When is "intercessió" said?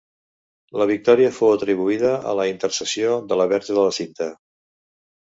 2.55-3.15